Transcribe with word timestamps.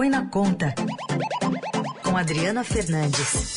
Põe 0.00 0.08
na 0.08 0.24
Conta, 0.24 0.74
com 2.02 2.16
Adriana 2.16 2.64
Fernandes. 2.64 3.54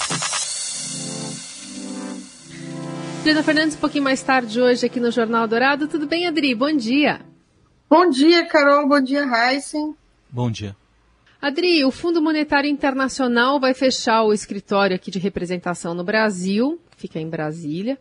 Adriana 3.19 3.41
Fernandes, 3.41 3.77
um 3.77 3.79
pouquinho 3.79 4.03
mais 4.03 4.21
tarde 4.21 4.59
hoje 4.59 4.85
aqui 4.85 4.99
no 4.99 5.09
Jornal 5.09 5.47
Dourado. 5.47 5.87
Tudo 5.87 6.05
bem, 6.05 6.27
Adri? 6.27 6.53
Bom 6.53 6.75
dia. 6.75 7.21
Bom 7.89 8.09
dia, 8.09 8.45
Carol. 8.45 8.89
Bom 8.89 8.99
dia, 8.99 9.23
Heisen. 9.23 9.95
Bom 10.29 10.51
dia. 10.51 10.75
Adri, 11.41 11.85
o 11.85 11.91
Fundo 11.91 12.21
Monetário 12.21 12.69
Internacional 12.69 13.57
vai 13.57 13.73
fechar 13.73 14.23
o 14.23 14.33
escritório 14.33 14.97
aqui 14.97 15.09
de 15.09 15.19
representação 15.19 15.93
no 15.93 16.03
Brasil, 16.03 16.77
fica 16.97 17.21
em 17.21 17.29
Brasília. 17.29 17.97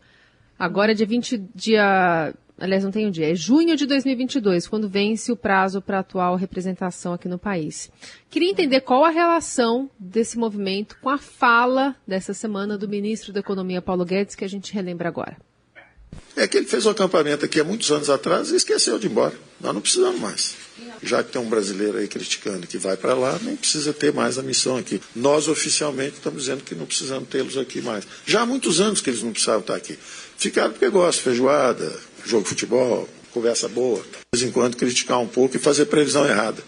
Agora, 0.58 0.96
dia 0.96 1.06
20, 1.06 1.38
dia 1.54 2.34
aliás, 2.58 2.84
não 2.84 2.90
tem 2.90 3.06
um 3.06 3.10
dia, 3.10 3.30
é 3.30 3.34
junho 3.34 3.76
de 3.76 3.86
2022, 3.86 4.66
quando 4.66 4.88
vence 4.88 5.32
o 5.32 5.36
prazo 5.36 5.80
para 5.80 5.98
a 5.98 6.00
atual 6.00 6.36
representação 6.36 7.12
aqui 7.12 7.28
no 7.28 7.38
país. 7.38 7.90
Queria 8.30 8.50
entender 8.50 8.80
qual 8.80 9.04
a 9.04 9.10
relação 9.10 9.90
desse 9.98 10.38
movimento 10.38 10.96
com 11.00 11.08
a 11.08 11.18
fala 11.18 11.96
dessa 12.06 12.32
semana 12.32 12.78
do 12.78 12.88
ministro 12.88 13.32
da 13.32 13.40
Economia, 13.40 13.82
Paulo 13.82 14.04
Guedes, 14.04 14.34
que 14.34 14.44
a 14.44 14.48
gente 14.48 14.72
relembra 14.72 15.08
agora. 15.08 15.36
É 16.36 16.46
que 16.46 16.56
ele 16.56 16.66
fez 16.66 16.86
o 16.86 16.88
um 16.88 16.92
acampamento 16.92 17.44
aqui 17.44 17.60
há 17.60 17.64
muitos 17.64 17.90
anos 17.90 18.08
atrás 18.08 18.50
e 18.50 18.56
esqueceu 18.56 18.98
de 18.98 19.06
ir 19.06 19.10
embora. 19.10 19.34
Nós 19.60 19.74
não 19.74 19.80
precisamos 19.80 20.20
mais. 20.20 20.54
Já 21.02 21.22
que 21.22 21.32
tem 21.32 21.42
um 21.42 21.48
brasileiro 21.48 21.98
aí 21.98 22.08
criticando 22.08 22.66
que 22.66 22.78
vai 22.78 22.96
para 22.96 23.14
lá, 23.14 23.38
nem 23.42 23.56
precisa 23.56 23.92
ter 23.92 24.12
mais 24.12 24.38
a 24.38 24.42
missão 24.42 24.76
aqui. 24.76 25.00
Nós, 25.14 25.48
oficialmente, 25.48 26.14
estamos 26.14 26.42
dizendo 26.42 26.62
que 26.62 26.74
não 26.74 26.86
precisamos 26.86 27.28
tê-los 27.28 27.58
aqui 27.58 27.82
mais. 27.82 28.06
Já 28.24 28.42
há 28.42 28.46
muitos 28.46 28.80
anos 28.80 29.00
que 29.00 29.10
eles 29.10 29.22
não 29.22 29.32
precisavam 29.32 29.60
estar 29.60 29.74
aqui. 29.74 29.98
Ficaram 30.36 30.70
porque 30.70 30.88
gostam, 30.88 31.24
feijoada, 31.24 31.92
jogo 32.24 32.44
de 32.44 32.50
futebol, 32.50 33.08
conversa 33.32 33.68
boa. 33.68 34.02
De 34.02 34.38
vez 34.38 34.48
em 34.48 34.52
quando 34.52 34.76
criticar 34.76 35.18
um 35.18 35.28
pouco 35.28 35.56
e 35.56 35.58
fazer 35.58 35.86
previsão 35.86 36.26
errada. 36.26 36.62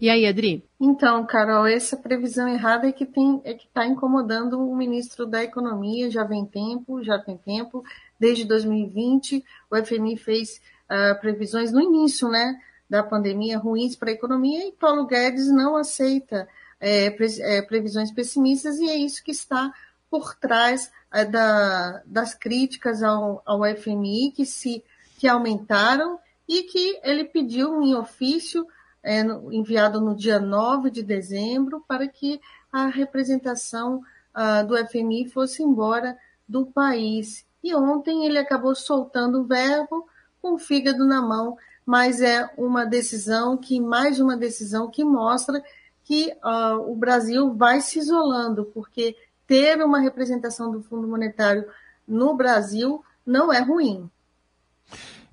E 0.00 0.08
aí, 0.08 0.26
Adri? 0.26 0.64
Então, 0.80 1.26
Carol, 1.26 1.66
essa 1.66 1.96
previsão 1.96 2.48
errada 2.48 2.88
é 2.88 2.92
que 2.92 3.04
tem, 3.04 3.40
é 3.44 3.52
que 3.52 3.66
está 3.66 3.86
incomodando 3.86 4.58
o 4.58 4.74
ministro 4.74 5.26
da 5.26 5.44
Economia 5.44 6.10
já 6.10 6.24
vem 6.24 6.46
tempo, 6.46 7.02
já 7.02 7.18
tem 7.18 7.36
tempo. 7.36 7.84
Desde 8.18 8.44
2020, 8.44 9.44
o 9.70 9.76
FMI 9.76 10.16
fez 10.16 10.60
uh, 10.88 11.20
previsões 11.20 11.70
no 11.70 11.82
início, 11.82 12.28
né, 12.28 12.58
da 12.90 13.02
pandemia 13.02 13.56
ruins 13.56 13.94
para 13.94 14.10
a 14.10 14.12
economia 14.12 14.66
e 14.66 14.72
Paulo 14.72 15.06
Guedes 15.06 15.48
não 15.48 15.76
aceita 15.76 16.48
é, 16.80 17.08
pre, 17.10 17.26
é, 17.40 17.62
previsões 17.62 18.10
pessimistas 18.10 18.78
e 18.78 18.90
é 18.90 18.96
isso 18.96 19.22
que 19.22 19.30
está 19.30 19.72
por 20.10 20.34
trás 20.34 20.90
é, 21.12 21.24
da, 21.24 22.02
das 22.04 22.34
críticas 22.34 23.02
ao, 23.02 23.42
ao 23.46 23.60
FMI 23.76 24.32
que 24.32 24.44
se 24.44 24.84
que 25.18 25.28
aumentaram 25.28 26.18
e 26.48 26.62
que 26.62 26.98
ele 27.02 27.24
pediu 27.24 27.82
em 27.82 27.94
ofício 27.94 28.66
é, 29.02 29.20
enviado 29.50 30.00
no 30.00 30.16
dia 30.16 30.38
9 30.38 30.90
de 30.90 31.02
dezembro 31.02 31.84
para 31.86 32.08
que 32.08 32.40
a 32.72 32.86
representação 32.86 34.02
uh, 34.34 34.66
do 34.66 34.76
FMI 34.86 35.28
fosse 35.28 35.62
embora 35.62 36.16
do 36.48 36.66
país. 36.66 37.44
E 37.62 37.74
ontem 37.74 38.26
ele 38.26 38.38
acabou 38.38 38.74
soltando 38.74 39.40
o 39.40 39.44
verbo 39.44 40.06
com 40.40 40.54
o 40.54 40.58
fígado 40.58 41.04
na 41.04 41.20
mão, 41.20 41.56
mas 41.84 42.20
é 42.20 42.48
uma 42.56 42.86
decisão 42.86 43.56
que, 43.56 43.80
mais 43.80 44.20
uma 44.20 44.36
decisão 44.36 44.90
que 44.90 45.04
mostra 45.04 45.62
que 46.04 46.32
uh, 46.42 46.90
o 46.90 46.96
Brasil 46.96 47.54
vai 47.54 47.80
se 47.80 47.98
isolando, 47.98 48.64
porque 48.66 49.16
ter 49.50 49.82
uma 49.82 49.98
representação 49.98 50.70
do 50.70 50.80
Fundo 50.80 51.08
Monetário 51.08 51.64
no 52.06 52.36
Brasil 52.36 53.02
não 53.26 53.52
é 53.52 53.60
ruim. 53.60 54.08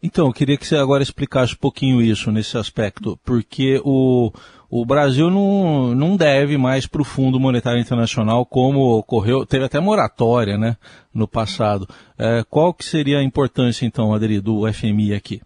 Então, 0.02 0.26
eu 0.26 0.34
queria 0.34 0.58
que 0.58 0.66
você 0.66 0.76
agora 0.76 1.04
explicasse 1.04 1.54
um 1.54 1.58
pouquinho 1.58 2.02
isso 2.02 2.32
nesse 2.32 2.58
aspecto, 2.58 3.20
porque 3.23 3.80
o, 3.86 4.32
o 4.72 4.84
Brasil 4.84 5.30
não, 5.30 5.94
não 5.94 6.18
deve 6.18 6.58
mais 6.58 6.88
para 6.88 7.02
o 7.02 7.06
Fundo 7.06 7.40
Monetário 7.40 7.80
Internacional 7.80 8.44
como 8.44 8.98
ocorreu, 8.98 9.45
teve 9.45 9.66
até 9.66 9.80
moratória 9.80 10.58
né, 10.58 10.78
no 11.14 11.28
passado. 11.28 11.88
É, 12.17 12.44
qual 12.49 12.73
que 12.73 12.86
seria 12.86 13.20
a 13.20 13.23
importância, 13.23 13.86
então, 13.86 14.16
Adri, 14.16 14.42
do 14.42 14.61
FMI 14.73 15.14
aqui? 15.14 15.44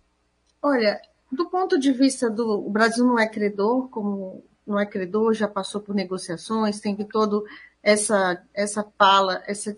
Olha, 0.62 0.98
do 1.30 1.50
ponto 1.50 1.78
de 1.78 1.92
vista 1.92 2.30
do. 2.30 2.66
O 2.66 2.70
Brasil 2.70 3.06
não 3.06 3.20
é 3.20 3.28
credor, 3.28 3.90
como 3.90 4.46
não 4.66 4.80
é 4.80 4.86
credor, 4.86 5.34
já 5.34 5.48
passou 5.48 5.82
por 5.82 5.94
negociações, 5.94 6.80
tem 6.80 6.96
todo 6.96 7.44
essa, 7.84 8.42
essa 8.54 8.86
fala, 8.98 9.42
essa, 9.46 9.76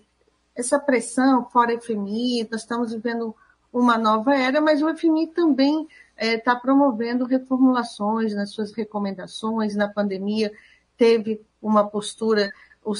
essa 0.56 0.80
pressão 0.80 1.46
fora 1.50 1.80
FMI, 1.80 2.48
nós 2.52 2.62
estamos 2.62 2.92
vivendo 2.92 3.36
uma 3.72 3.98
nova 3.98 4.36
era, 4.36 4.62
mas 4.62 4.82
o 4.82 4.96
FMI 4.96 5.28
também 5.28 5.88
está 6.18 6.52
é, 6.52 6.56
promovendo 6.56 7.26
reformulações 7.26 8.36
nas 8.36 8.52
suas 8.52 8.72
recomendações. 8.72 9.76
Na 9.76 9.88
pandemia, 9.88 10.52
teve 10.98 11.42
uma 11.62 11.88
postura, 11.88 12.52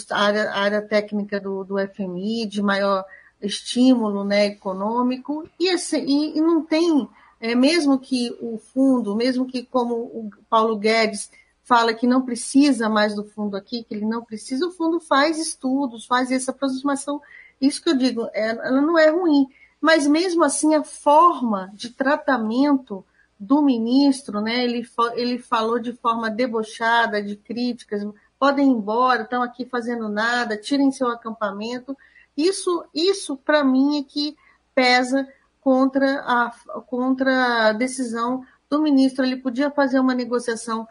a 0.10 0.20
área, 0.20 0.50
a 0.50 0.60
área 0.60 0.82
técnica 0.82 1.40
do, 1.40 1.64
do, 1.64 1.76
FMI, 1.88 2.48
de 2.48 2.62
maior 2.62 3.06
estímulo 3.42 4.24
né, 4.24 4.46
econômico, 4.48 5.48
e, 5.60 5.68
esse, 5.68 6.00
e, 6.00 6.38
e 6.38 6.42
não 6.42 6.64
tem, 6.64 7.08
é, 7.40 7.54
mesmo 7.54 8.00
que 8.00 8.36
o 8.42 8.58
fundo, 8.58 9.16
mesmo 9.16 9.46
que 9.46 9.64
como 9.66 9.96
o 9.96 10.32
Paulo 10.50 10.78
Guedes 10.78 11.30
fala 11.64 11.94
que 11.94 12.06
não 12.06 12.22
precisa 12.22 12.90
mais 12.90 13.16
do 13.16 13.24
fundo 13.24 13.56
aqui, 13.56 13.84
que 13.84 13.94
ele 13.94 14.06
não 14.06 14.24
precisa, 14.24 14.68
o 14.68 14.72
fundo 14.72 15.00
faz 15.00 15.40
estudos, 15.40 16.06
faz 16.06 16.32
essa 16.32 16.52
aproximação. 16.52 17.22
Isso 17.60 17.82
que 17.82 17.90
eu 17.90 17.98
digo, 17.98 18.30
é, 18.34 18.50
ela 18.50 18.82
não 18.82 18.98
é 18.98 19.10
ruim. 19.10 19.48
Mas 19.80 20.06
mesmo 20.06 20.44
assim, 20.44 20.76
a 20.76 20.84
forma 20.84 21.72
de 21.74 21.90
tratamento 21.90 23.06
do 23.40 23.62
ministro, 23.62 24.40
né, 24.42 24.64
ele, 24.64 24.88
ele 25.16 25.40
falou 25.40 25.80
de 25.80 25.94
forma 25.94 26.30
debochada, 26.30 27.22
de 27.22 27.36
críticas, 27.36 28.06
podem 28.40 28.68
ir 28.68 28.72
embora, 28.72 29.24
estão 29.24 29.42
aqui 29.42 29.66
fazendo 29.66 30.10
nada, 30.10 30.58
tirem 30.58 30.92
seu 30.92 31.08
acampamento. 31.08 31.98
Isso, 32.36 32.86
isso 32.94 33.38
para 33.38 33.64
mim, 33.64 34.00
é 34.00 34.04
que 34.04 34.36
pesa 34.76 35.28
contra 35.62 36.20
a, 36.22 36.52
contra 36.88 37.70
a 37.70 37.74
decisão 37.74 38.46
do 38.70 38.82
ministro. 38.82 39.24
Ele 39.24 39.38
podia 39.38 39.72
fazer 39.72 40.00
uma 40.00 40.14
negociação 40.14 40.88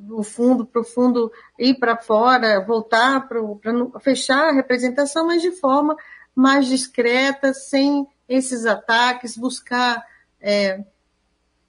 do 0.00 0.22
fundo 0.22 0.64
para 0.64 0.80
o 0.80 0.84
fundo 0.84 1.30
ir 1.58 1.74
para 1.74 1.96
fora, 1.96 2.64
voltar 2.64 3.28
para 3.28 3.40
fechar 4.00 4.48
a 4.48 4.52
representação, 4.52 5.26
mas 5.26 5.42
de 5.42 5.52
forma 5.52 5.96
mais 6.34 6.66
discreta, 6.66 7.52
sem 7.52 8.06
esses 8.28 8.64
ataques, 8.64 9.36
buscar, 9.36 10.04
é, 10.40 10.82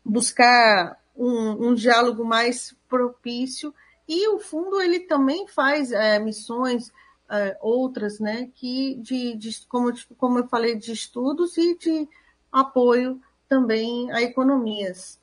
buscar 0.06 0.97
um, 1.16 1.69
um, 1.69 1.74
diálogo 1.74 2.24
mais 2.24 2.75
propício. 2.88 3.74
E 4.08 4.28
o 4.30 4.40
fundo 4.40 4.80
ele 4.80 5.02
também 5.02 5.48
faz 5.48 5.92
é, 5.92 6.19
missões 6.19 6.92
é, 7.30 7.58
outras, 7.62 8.19
né, 8.19 8.50
que 8.56 8.96
de, 8.96 9.36
de, 9.36 9.66
como, 9.68 9.92
como 10.18 10.40
eu 10.40 10.48
falei, 10.48 10.75
de 10.75 10.92
estudos 10.92 11.58
e 11.58 11.78
de 11.78 12.08
apoio 12.52 13.22
também 13.48 14.12
a 14.12 14.22
economias 14.22 15.21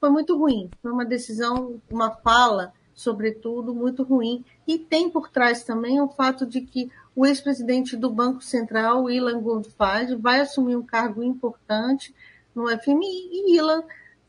foi 0.00 0.10
muito 0.10 0.36
ruim. 0.36 0.70
Foi 0.80 0.90
uma 0.90 1.04
decisão, 1.04 1.80
uma 1.90 2.10
fala, 2.10 2.72
sobretudo, 2.94 3.74
muito 3.74 4.02
ruim. 4.02 4.44
E 4.66 4.78
tem 4.78 5.10
por 5.10 5.28
trás 5.28 5.62
também 5.62 6.00
o 6.00 6.08
fato 6.08 6.46
de 6.46 6.62
que 6.62 6.90
o 7.14 7.26
ex-presidente 7.26 7.96
do 7.96 8.08
Banco 8.08 8.42
Central, 8.42 9.10
Ilan 9.10 9.40
Goldfarb, 9.40 10.16
vai 10.16 10.40
assumir 10.40 10.74
um 10.76 10.82
cargo 10.82 11.22
importante 11.22 12.14
no 12.54 12.66
FMI 12.68 13.06
e 13.06 13.56
Ilan 13.56 13.82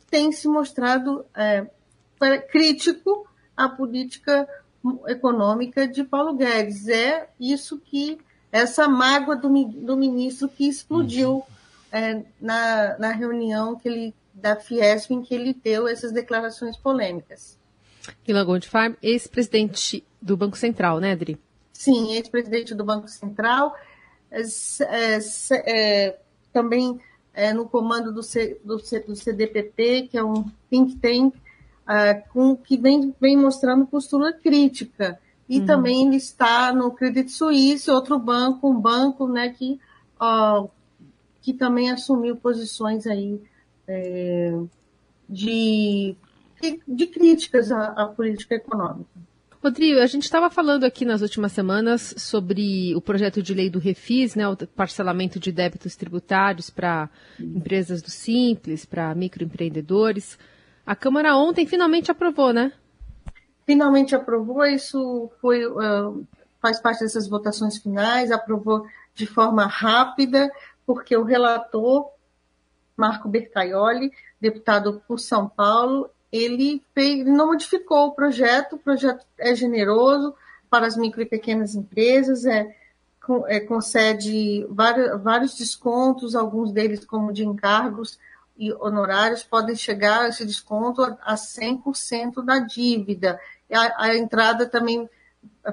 tem 0.09 0.31
se 0.31 0.47
mostrado 0.47 1.25
é, 1.33 1.65
crítico 2.51 3.25
à 3.55 3.69
política 3.69 4.47
econômica 5.07 5.87
de 5.87 6.03
Paulo 6.03 6.33
Guedes. 6.33 6.89
É 6.89 7.29
isso 7.39 7.79
que, 7.79 8.19
essa 8.51 8.89
mágoa 8.89 9.37
do, 9.37 9.47
do 9.65 9.95
ministro 9.95 10.49
que 10.49 10.67
explodiu 10.67 11.35
uhum. 11.35 11.43
é, 11.91 12.23
na, 12.41 12.97
na 12.99 13.11
reunião 13.11 13.75
que 13.75 13.87
ele 13.87 14.13
da 14.41 14.55
Fiesp 14.55 15.11
em 15.11 15.21
que 15.21 15.35
ele 15.35 15.53
deu 15.53 15.87
essas 15.87 16.11
declarações 16.11 16.75
polêmicas. 16.75 17.59
Ilan 18.27 18.45
Goldfarb, 18.45 18.97
ex-presidente 19.01 20.03
do 20.21 20.35
Banco 20.35 20.57
Central, 20.57 20.99
né, 20.99 21.11
Adri? 21.11 21.39
Sim, 21.71 22.13
ex-presidente 22.13 22.73
do 22.73 22.83
Banco 22.83 23.07
Central, 23.07 23.75
é, 24.31 25.19
é, 25.65 26.19
também 26.51 26.99
é, 27.33 27.53
no 27.53 27.67
comando 27.67 28.11
do, 28.11 28.23
C, 28.23 28.59
do, 28.63 28.77
do, 28.77 29.15
CDPP, 29.15 30.07
que 30.09 30.17
é 30.17 30.23
um 30.23 30.45
think 30.69 30.95
tank, 30.97 31.35
é, 31.87 32.13
com, 32.13 32.55
que 32.55 32.77
vem, 32.77 33.13
vem 33.19 33.37
mostrando 33.37 33.85
postura 33.85 34.33
crítica. 34.33 35.19
E 35.47 35.59
uhum. 35.59 35.65
também 35.65 36.07
ele 36.07 36.15
está 36.15 36.73
no 36.73 36.91
Credit 36.91 37.29
Suisse, 37.29 37.91
outro 37.91 38.17
banco, 38.17 38.69
um 38.69 38.79
banco 38.79 39.27
né, 39.27 39.49
que, 39.49 39.79
que 41.41 41.53
também 41.53 41.91
assumiu 41.91 42.37
posições 42.37 43.05
aí 43.05 43.41
é, 43.91 44.59
de, 45.29 46.15
de 46.87 47.07
críticas 47.07 47.71
à, 47.71 47.87
à 47.87 48.05
política 48.07 48.55
econômica. 48.55 49.09
Rodrigo, 49.63 49.99
a 49.99 50.07
gente 50.07 50.23
estava 50.23 50.49
falando 50.49 50.85
aqui 50.85 51.05
nas 51.05 51.21
últimas 51.21 51.51
semanas 51.51 52.15
sobre 52.17 52.95
o 52.95 53.01
projeto 53.01 53.43
de 53.43 53.53
lei 53.53 53.69
do 53.69 53.77
Refis, 53.77 54.33
né, 54.33 54.47
o 54.47 54.55
parcelamento 54.55 55.39
de 55.39 55.51
débitos 55.51 55.95
tributários 55.95 56.71
para 56.71 57.09
empresas 57.39 58.01
do 58.01 58.09
Simples, 58.09 58.85
para 58.85 59.13
microempreendedores. 59.13 60.39
A 60.83 60.95
Câmara 60.95 61.35
ontem 61.35 61.67
finalmente 61.67 62.09
aprovou, 62.09 62.51
né? 62.51 62.71
finalmente 63.71 64.13
aprovou, 64.13 64.65
isso 64.65 65.31
foi, 65.39 65.65
uh, 65.65 66.27
faz 66.61 66.81
parte 66.81 66.99
dessas 66.99 67.27
votações 67.29 67.77
finais, 67.77 68.29
aprovou 68.29 68.85
de 69.15 69.25
forma 69.25 69.65
rápida, 69.65 70.51
porque 70.85 71.15
o 71.15 71.23
relator, 71.23 72.09
Marco 73.01 73.27
Bertaioli, 73.27 74.11
deputado 74.39 75.01
por 75.07 75.19
São 75.19 75.49
Paulo, 75.49 76.07
ele, 76.31 76.83
fez, 76.93 77.21
ele 77.21 77.31
não 77.31 77.47
modificou 77.47 78.07
o 78.07 78.11
projeto, 78.11 78.75
o 78.75 78.79
projeto 78.79 79.25
é 79.39 79.55
generoso 79.55 80.35
para 80.69 80.85
as 80.85 80.95
micro 80.95 81.23
e 81.23 81.25
pequenas 81.25 81.73
empresas, 81.73 82.45
é, 82.45 82.73
é, 83.47 83.59
concede 83.59 84.65
vários, 84.69 85.21
vários 85.21 85.57
descontos, 85.57 86.35
alguns 86.35 86.71
deles 86.71 87.03
como 87.03 87.33
de 87.33 87.43
encargos 87.43 88.19
e 88.55 88.71
honorários, 88.73 89.43
podem 89.43 89.75
chegar 89.75 90.21
a 90.21 90.27
esse 90.29 90.45
desconto 90.45 91.01
a 91.01 91.35
100% 91.35 92.45
da 92.45 92.59
dívida. 92.59 93.39
A, 93.73 94.05
a, 94.05 94.15
entrada 94.15 94.67
também 94.67 95.09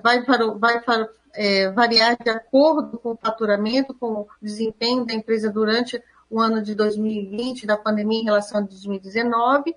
vai, 0.02 0.24
para, 0.24 0.46
vai 0.54 0.80
para, 0.80 1.08
é, 1.34 1.70
variar 1.70 2.16
de 2.22 2.30
acordo 2.30 2.98
com 2.98 3.12
o 3.12 3.16
faturamento, 3.16 3.94
com 3.94 4.22
o 4.22 4.28
desempenho 4.40 5.04
da 5.04 5.14
empresa 5.14 5.50
durante 5.50 6.02
o 6.30 6.40
ano 6.40 6.62
de 6.62 6.74
2020, 6.74 7.66
da 7.66 7.76
pandemia 7.76 8.20
em 8.20 8.24
relação 8.24 8.58
a 8.58 8.62
2019, 8.62 9.74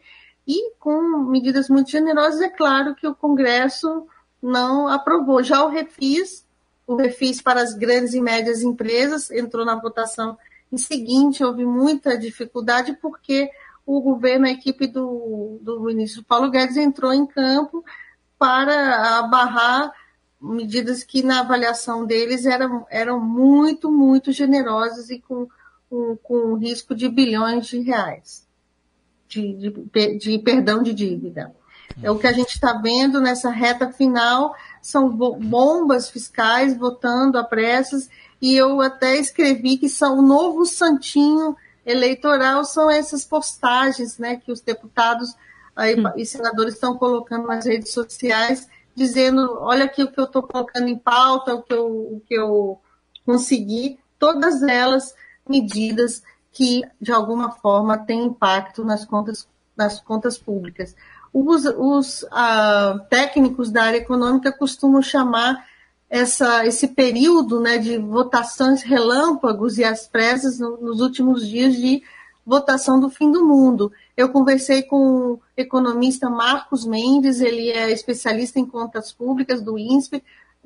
e 0.47 0.73
com 0.79 1.19
medidas 1.29 1.69
muito 1.69 1.89
generosas, 1.89 2.41
é 2.41 2.49
claro 2.49 2.95
que 2.95 3.07
o 3.07 3.15
Congresso 3.15 4.07
não 4.41 4.87
aprovou. 4.87 5.43
Já 5.43 5.63
o 5.63 5.69
refis, 5.69 6.45
o 6.87 6.95
refis 6.95 7.41
para 7.41 7.61
as 7.61 7.73
grandes 7.73 8.13
e 8.13 8.21
médias 8.21 8.63
empresas, 8.63 9.29
entrou 9.31 9.65
na 9.65 9.75
votação 9.75 10.37
em 10.71 10.77
seguinte, 10.77 11.43
houve 11.43 11.65
muita 11.65 12.17
dificuldade 12.17 12.97
porque 13.01 13.49
o 13.85 14.01
governo, 14.01 14.45
a 14.45 14.51
equipe 14.51 14.87
do, 14.87 15.59
do 15.61 15.81
ministro 15.81 16.23
Paulo 16.23 16.49
Guedes 16.49 16.77
entrou 16.77 17.13
em 17.13 17.25
campo 17.25 17.83
para 18.39 19.19
abarrar 19.19 19.93
medidas 20.41 21.03
que 21.03 21.21
na 21.21 21.41
avaliação 21.41 22.05
deles 22.05 22.45
eram, 22.45 22.85
eram 22.89 23.19
muito, 23.19 23.91
muito 23.91 24.31
generosas 24.31 25.09
e 25.09 25.19
com, 25.19 25.47
com, 25.91 26.15
com 26.23 26.55
risco 26.55 26.95
de 26.95 27.09
bilhões 27.09 27.67
de 27.67 27.81
reais 27.81 28.49
de, 29.27 29.53
de, 29.53 30.17
de 30.17 30.39
perdão 30.39 30.81
de 30.81 30.93
dívida. 30.93 31.53
É 32.01 32.09
o 32.09 32.17
que 32.17 32.27
a 32.27 32.31
gente 32.31 32.55
está 32.55 32.73
vendo 32.73 33.19
nessa 33.19 33.49
reta 33.49 33.91
final, 33.91 34.55
são 34.81 35.09
bombas 35.09 36.09
fiscais 36.09 36.77
votando 36.77 37.37
a 37.37 37.43
pressas, 37.43 38.09
e 38.41 38.55
eu 38.55 38.81
até 38.81 39.17
escrevi 39.17 39.77
que 39.77 39.89
são 39.89 40.19
o 40.19 40.21
novo 40.21 40.65
santinho 40.65 41.55
eleitoral, 41.85 42.63
são 42.63 42.89
essas 42.89 43.25
postagens 43.25 44.17
né, 44.17 44.37
que 44.37 44.51
os 44.51 44.61
deputados 44.61 45.35
aí, 45.75 45.99
hum. 45.99 46.11
e 46.15 46.25
senadores 46.25 46.75
estão 46.75 46.97
colocando 46.97 47.47
nas 47.47 47.65
redes 47.65 47.91
sociais, 47.91 48.67
dizendo, 48.95 49.57
olha 49.59 49.85
aqui 49.85 50.03
o 50.03 50.11
que 50.11 50.19
eu 50.19 50.25
estou 50.25 50.43
colocando 50.43 50.87
em 50.87 50.97
pauta, 50.97 51.55
o 51.55 51.61
que 51.61 51.73
eu, 51.73 51.87
o 51.87 52.21
que 52.25 52.33
eu 52.33 52.79
consegui, 53.25 53.99
todas 54.17 54.63
elas 54.63 55.13
medidas 55.51 56.23
que, 56.51 56.81
de 56.99 57.11
alguma 57.11 57.51
forma, 57.51 57.97
têm 57.97 58.25
impacto 58.25 58.83
nas 58.83 59.05
contas, 59.05 59.47
nas 59.75 59.99
contas 60.01 60.37
públicas. 60.37 60.95
Os, 61.33 61.65
os 61.65 62.23
uh, 62.23 62.99
técnicos 63.09 63.69
da 63.71 63.83
área 63.83 63.97
econômica 63.97 64.51
costumam 64.51 65.01
chamar 65.01 65.65
essa, 66.09 66.65
esse 66.65 66.89
período 66.89 67.61
né, 67.61 67.77
de 67.77 67.97
votações 67.97 68.81
relâmpagos 68.81 69.77
e 69.77 69.83
as 69.83 70.07
pressas 70.07 70.59
no, 70.59 70.77
nos 70.77 70.99
últimos 70.99 71.47
dias 71.47 71.75
de 71.75 72.03
votação 72.45 72.99
do 72.99 73.09
fim 73.09 73.31
do 73.31 73.45
mundo. 73.45 73.91
Eu 74.17 74.29
conversei 74.29 74.83
com 74.83 74.97
o 75.33 75.39
economista 75.55 76.29
Marcos 76.29 76.85
Mendes, 76.85 77.39
ele 77.39 77.69
é 77.69 77.91
especialista 77.91 78.59
em 78.59 78.65
contas 78.65 79.13
públicas 79.13 79.61
do 79.61 79.77
INSPE, 79.77 80.23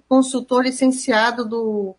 consultor 0.07 0.63
licenciado 0.63 1.45
do, 1.45 1.95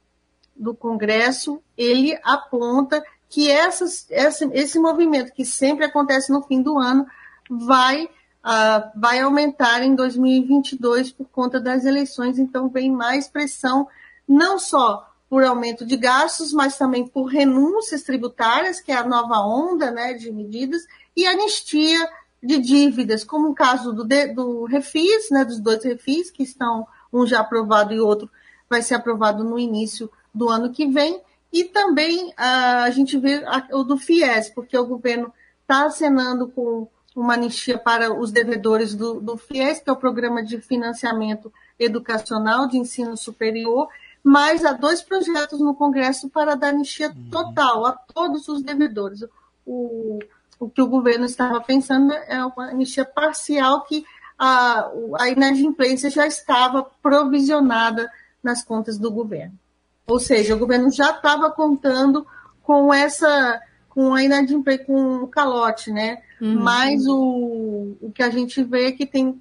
do 0.56 0.74
Congresso. 0.74 1.62
Ele 1.76 2.18
aponta 2.22 3.04
que 3.28 3.50
essas, 3.50 4.06
esse, 4.10 4.48
esse 4.52 4.78
movimento 4.78 5.32
que 5.32 5.44
sempre 5.44 5.84
acontece 5.84 6.32
no 6.32 6.42
fim 6.42 6.62
do 6.62 6.78
ano 6.78 7.06
vai 7.50 8.08
uh, 8.46 8.90
vai 8.94 9.18
aumentar 9.20 9.82
em 9.82 9.94
2022 9.94 11.10
por 11.10 11.26
conta 11.26 11.60
das 11.60 11.84
eleições, 11.84 12.38
então 12.38 12.68
vem 12.68 12.90
mais 12.90 13.28
pressão, 13.28 13.88
não 14.26 14.58
só 14.58 15.12
por 15.28 15.42
aumento 15.42 15.84
de 15.84 15.96
gastos, 15.96 16.52
mas 16.52 16.78
também 16.78 17.06
por 17.06 17.24
renúncias 17.24 18.02
tributárias, 18.02 18.80
que 18.80 18.92
é 18.92 18.96
a 18.96 19.04
nova 19.04 19.40
onda 19.40 19.90
né, 19.90 20.14
de 20.14 20.30
medidas, 20.30 20.86
e 21.16 21.26
anistia 21.26 22.08
de 22.40 22.58
dívidas, 22.58 23.24
como 23.24 23.48
o 23.48 23.54
caso 23.54 23.92
do, 23.92 24.04
do 24.04 24.64
refis, 24.66 25.30
né, 25.30 25.44
dos 25.44 25.58
dois 25.58 25.82
refis, 25.82 26.30
que 26.30 26.44
estão 26.44 26.86
um 27.12 27.26
já 27.26 27.40
aprovado 27.40 27.92
e 27.92 27.98
outro 27.98 28.30
vai 28.68 28.82
ser 28.82 28.94
aprovado 28.94 29.42
no 29.42 29.58
início 29.58 30.10
do 30.36 30.48
ano 30.48 30.70
que 30.70 30.86
vem, 30.86 31.20
e 31.52 31.64
também 31.64 32.32
a, 32.36 32.90
gente 32.90 33.18
vê 33.18 33.42
o 33.72 33.82
do 33.82 33.96
FIES, 33.96 34.50
porque 34.50 34.76
o 34.76 34.86
governo 34.86 35.32
está 35.62 35.86
acenando 35.86 36.48
com 36.48 36.86
uma 37.14 37.32
anistia 37.32 37.78
para 37.78 38.12
os 38.12 38.30
devedores 38.30 38.94
do, 38.94 39.20
do 39.20 39.38
FIES, 39.38 39.80
que 39.80 39.88
é 39.88 39.92
o 39.92 39.96
Programa 39.96 40.44
de 40.44 40.60
Financiamento 40.60 41.50
Educacional 41.78 42.68
de 42.68 42.76
Ensino 42.76 43.16
Superior, 43.16 43.88
mas 44.22 44.64
há 44.64 44.72
dois 44.72 45.00
projetos 45.00 45.60
no 45.60 45.74
Congresso 45.74 46.28
para 46.28 46.54
dar 46.54 46.68
anistia 46.68 47.08
uhum. 47.08 47.30
total 47.30 47.86
a 47.86 47.92
todos 47.92 48.48
os 48.48 48.62
devedores. 48.62 49.24
O, 49.64 50.18
o 50.58 50.68
que 50.68 50.82
o 50.82 50.88
governo 50.88 51.24
estava 51.24 51.60
pensando 51.60 52.12
é 52.12 52.44
uma 52.44 52.70
anistia 52.70 53.04
parcial 53.04 53.82
que 53.84 54.04
a, 54.38 54.90
a 55.18 55.28
inadimplência 55.30 56.10
já 56.10 56.26
estava 56.26 56.82
provisionada 57.02 58.10
nas 58.42 58.62
contas 58.62 58.98
do 58.98 59.10
governo. 59.10 59.58
Ou 60.06 60.20
seja, 60.20 60.54
o 60.54 60.58
governo 60.58 60.90
já 60.90 61.10
estava 61.10 61.50
contando 61.50 62.26
com 62.62 62.92
essa 62.92 63.60
com 63.88 64.12
a 64.12 64.22
inadimplência, 64.22 64.84
com 64.84 65.16
o 65.22 65.26
calote, 65.26 65.90
né? 65.90 66.22
Uhum. 66.38 66.60
Mas 66.60 67.06
o, 67.06 67.96
o 67.98 68.12
que 68.14 68.22
a 68.22 68.28
gente 68.28 68.62
vê 68.62 68.88
é 68.88 68.92
que 68.92 69.06
tem 69.06 69.40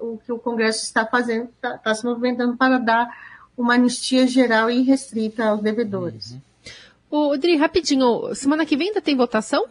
o 0.00 0.16
que 0.18 0.32
o 0.32 0.38
Congresso 0.38 0.84
está 0.84 1.04
fazendo, 1.04 1.50
está, 1.50 1.76
tá 1.76 1.92
se 1.92 2.04
movimentando 2.04 2.56
para 2.56 2.78
dar 2.78 3.08
uma 3.56 3.74
anistia 3.74 4.26
geral 4.26 4.70
e 4.70 4.82
restrita 4.82 5.46
aos 5.46 5.60
devedores. 5.60 6.30
Uhum. 6.30 6.40
O 7.10 7.32
Odri, 7.32 7.56
rapidinho, 7.56 8.34
semana 8.34 8.64
que 8.64 8.76
vem 8.76 8.88
ainda 8.88 9.00
tem 9.00 9.16
votação? 9.16 9.66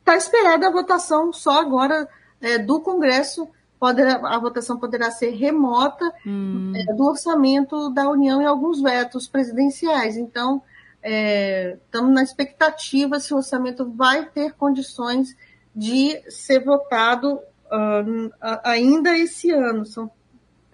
Está 0.00 0.16
esperada 0.16 0.66
a 0.66 0.72
votação 0.72 1.32
só 1.32 1.60
agora 1.60 2.08
é, 2.40 2.58
do 2.58 2.80
Congresso. 2.80 3.48
Poderá, 3.78 4.16
a 4.16 4.38
votação 4.38 4.78
poderá 4.78 5.10
ser 5.10 5.30
remota 5.30 6.10
hum. 6.26 6.72
é, 6.74 6.94
do 6.94 7.04
orçamento 7.04 7.90
da 7.90 8.08
União 8.08 8.40
e 8.40 8.46
alguns 8.46 8.80
vetos 8.80 9.28
presidenciais. 9.28 10.16
Então, 10.16 10.62
estamos 11.02 12.10
é, 12.10 12.14
na 12.14 12.22
expectativa 12.22 13.20
se 13.20 13.34
o 13.34 13.36
orçamento 13.36 13.90
vai 13.90 14.24
ter 14.24 14.54
condições 14.54 15.36
de 15.74 16.22
ser 16.30 16.64
votado 16.64 17.34
uh, 17.34 18.32
ainda 18.64 19.16
esse 19.16 19.50
ano. 19.50 19.84
São 19.84 20.10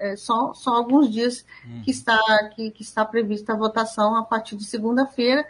é, 0.02 0.16
só, 0.16 0.52
só 0.52 0.74
alguns 0.74 1.08
dias 1.08 1.42
que, 1.62 1.68
uhum. 1.68 1.82
está, 1.86 2.18
que, 2.56 2.72
que 2.72 2.82
está 2.82 3.04
prevista 3.04 3.52
a 3.52 3.56
votação 3.56 4.16
a 4.16 4.24
partir 4.24 4.56
de 4.56 4.64
segunda-feira, 4.64 5.46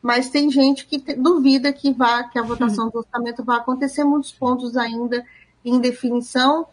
mas 0.00 0.30
tem 0.30 0.48
gente 0.50 0.86
que 0.86 1.00
te, 1.00 1.14
duvida 1.14 1.72
que, 1.72 1.92
vá, 1.92 2.22
que 2.22 2.38
a 2.38 2.42
votação 2.42 2.88
do 2.90 2.98
orçamento 2.98 3.42
vai 3.42 3.58
acontecer, 3.58 4.04
muitos 4.04 4.30
pontos 4.30 4.76
ainda 4.76 5.24
em 5.64 5.80
definição. 5.80 6.68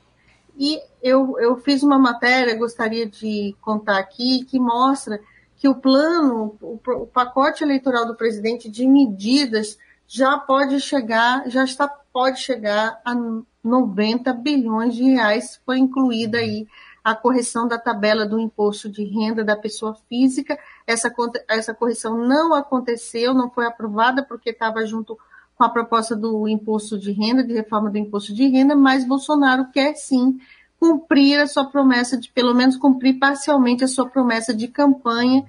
E 0.57 0.79
eu, 1.01 1.37
eu 1.39 1.57
fiz 1.57 1.83
uma 1.83 1.99
matéria, 1.99 2.55
gostaria 2.55 3.05
de 3.05 3.55
contar 3.61 3.97
aqui, 3.97 4.45
que 4.45 4.59
mostra 4.59 5.19
que 5.57 5.67
o 5.67 5.75
plano, 5.75 6.57
o, 6.61 6.79
o 7.01 7.07
pacote 7.07 7.63
eleitoral 7.63 8.05
do 8.05 8.15
presidente 8.15 8.69
de 8.69 8.87
medidas 8.87 9.77
já 10.07 10.37
pode 10.37 10.79
chegar, 10.79 11.49
já 11.49 11.63
está, 11.63 11.87
pode 11.87 12.39
chegar 12.39 13.01
a 13.03 13.15
90 13.63 14.31
bilhões 14.33 14.95
de 14.95 15.03
reais, 15.03 15.59
foi 15.65 15.79
incluída 15.79 16.37
aí 16.37 16.67
a 17.03 17.15
correção 17.15 17.67
da 17.67 17.77
tabela 17.77 18.25
do 18.25 18.39
imposto 18.39 18.89
de 18.89 19.03
renda 19.03 19.43
da 19.43 19.55
pessoa 19.55 19.95
física. 20.09 20.57
Essa, 20.87 21.13
essa 21.47 21.73
correção 21.73 22.17
não 22.17 22.53
aconteceu, 22.53 23.33
não 23.33 23.49
foi 23.51 23.65
aprovada 23.67 24.23
porque 24.23 24.49
estava 24.49 24.85
junto 24.85 25.17
com 25.55 25.63
a 25.63 25.69
proposta 25.69 26.15
do 26.15 26.47
imposto 26.47 26.97
de 26.97 27.11
renda, 27.11 27.43
de 27.43 27.53
reforma 27.53 27.89
do 27.89 27.97
imposto 27.97 28.33
de 28.33 28.47
renda, 28.47 28.75
mas 28.75 29.05
Bolsonaro 29.05 29.69
quer 29.71 29.95
sim 29.95 30.39
cumprir 30.79 31.39
a 31.39 31.47
sua 31.47 31.65
promessa 31.65 32.17
de, 32.17 32.29
pelo 32.29 32.53
menos 32.53 32.77
cumprir 32.77 33.17
parcialmente 33.17 33.83
a 33.83 33.87
sua 33.87 34.07
promessa 34.07 34.53
de 34.53 34.67
campanha 34.67 35.45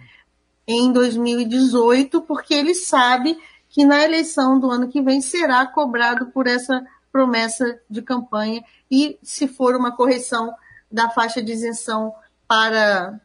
em 0.66 0.92
2018, 0.92 2.22
porque 2.22 2.54
ele 2.54 2.74
sabe 2.74 3.36
que 3.68 3.84
na 3.84 4.02
eleição 4.02 4.58
do 4.58 4.70
ano 4.70 4.88
que 4.88 5.02
vem 5.02 5.20
será 5.20 5.66
cobrado 5.66 6.26
por 6.26 6.46
essa 6.46 6.86
promessa 7.12 7.80
de 7.88 8.02
campanha 8.02 8.62
e 8.90 9.18
se 9.22 9.48
for 9.48 9.74
uma 9.74 9.90
correção 9.90 10.52
da 10.90 11.10
faixa 11.10 11.42
de 11.42 11.52
isenção 11.52 12.14
para 12.46 13.20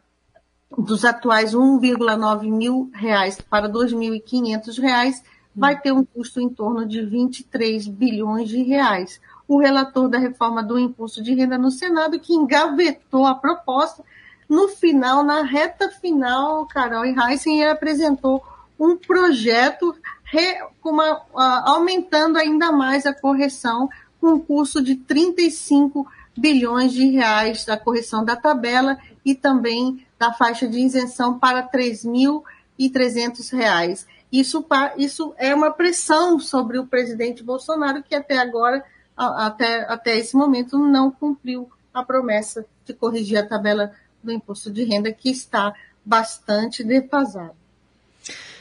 dos 0.78 1.04
atuais 1.04 1.54
1,9 1.54 2.50
mil 2.50 2.90
reais 2.94 3.40
para 3.42 3.70
2.500 3.70 4.80
reais, 4.80 5.24
vai 5.56 5.80
ter 5.80 5.92
um 5.92 6.04
custo 6.06 6.40
em 6.40 6.50
torno 6.50 6.86
de 6.86 7.02
23 7.06 7.88
bilhões 7.88 8.50
de 8.50 8.64
reais. 8.64 9.20
o 9.48 9.60
relator 9.60 10.08
da 10.08 10.18
reforma 10.18 10.64
do 10.64 10.80
imposto 10.80 11.22
de 11.22 11.34
renda 11.34 11.58
no 11.58 11.70
Senado, 11.70 12.18
que 12.18 12.34
engavetou 12.34 13.26
a 13.26 13.36
proposta. 13.36 14.02
No 14.48 14.70
final, 14.70 15.24
na 15.24 15.44
reta 15.44 15.90
final, 15.90 16.66
Carol 16.68 17.06
e 17.06 17.14
Heisen 17.14 17.66
apresentou 17.66 18.42
um 18.80 18.96
projeto 18.96 19.94
re, 20.24 20.58
uma, 20.84 21.22
aumentando 21.66 22.38
ainda 22.38 22.72
mais 22.72 23.06
a 23.06 23.14
correção, 23.14 23.90
com 24.22 24.36
um 24.36 24.40
custo 24.40 24.82
de 24.82 24.96
35 24.96 26.08
bilhões 26.38 26.94
de 26.94 27.10
reais 27.10 27.66
da 27.66 27.78
correção 27.78 28.24
da 28.24 28.36
tabela 28.36 28.98
e 29.26 29.36
também 29.36 30.06
da 30.18 30.32
faixa 30.32 30.68
de 30.68 30.80
isenção 30.80 31.38
para 31.38 31.68
3.300 31.68 33.52
reais. 33.54 34.08
Isso, 34.32 34.66
isso 34.98 35.34
é 35.38 35.54
uma 35.54 35.72
pressão 35.72 36.40
sobre 36.40 36.78
o 36.80 36.86
presidente 36.86 37.44
Bolsonaro, 37.44 38.02
que 38.02 38.16
até 38.16 38.38
agora, 38.38 38.84
até, 39.16 39.82
até 39.92 40.18
esse 40.18 40.36
momento, 40.36 40.78
não 40.78 41.12
cumpriu 41.12 41.70
a 41.94 42.04
promessa 42.04 42.66
de 42.86 42.94
corrigir 42.94 43.38
a 43.38 43.46
tabela 43.46 43.92
do 44.24 44.32
imposto 44.32 44.72
de 44.72 44.84
renda, 44.84 45.12
que 45.12 45.30
está 45.30 45.74
bastante 46.06 46.84
defasada. 46.84 47.54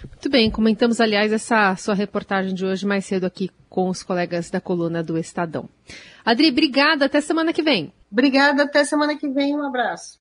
Muito 0.09 0.31
bem, 0.31 0.51
comentamos, 0.51 1.01
aliás, 1.01 1.33
essa 1.33 1.77
sua 1.77 1.95
reportagem 1.95 2.55
de 2.55 2.65
hoje 2.65 2.87
mais 2.87 3.05
cedo 3.05 3.25
aqui 3.25 3.51
com 3.69 3.89
os 3.89 4.03
colegas 4.03 4.51
da 4.51 4.61
coluna 4.61 5.03
do 5.03 5.19
Estadão. 5.19 5.69
Adri, 6.25 6.49
obrigada, 6.49 7.05
até 7.05 7.21
semana 7.21 7.53
que 7.53 7.63
vem. 7.63 7.93
Obrigada, 8.11 8.65
até 8.65 8.85
semana 8.85 9.17
que 9.17 9.29
vem, 9.29 9.55
um 9.55 9.65
abraço. 9.65 10.19